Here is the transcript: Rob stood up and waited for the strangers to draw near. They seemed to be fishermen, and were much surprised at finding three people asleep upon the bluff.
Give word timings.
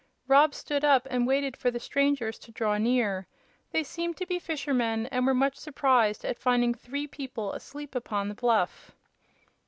Rob 0.27 0.55
stood 0.55 0.83
up 0.83 1.07
and 1.11 1.27
waited 1.27 1.55
for 1.55 1.69
the 1.69 1.79
strangers 1.79 2.39
to 2.39 2.51
draw 2.51 2.79
near. 2.79 3.27
They 3.71 3.83
seemed 3.83 4.17
to 4.17 4.25
be 4.25 4.39
fishermen, 4.39 5.05
and 5.11 5.27
were 5.27 5.35
much 5.35 5.57
surprised 5.57 6.25
at 6.25 6.39
finding 6.39 6.73
three 6.73 7.05
people 7.05 7.53
asleep 7.53 7.93
upon 7.93 8.27
the 8.27 8.33
bluff. 8.33 8.95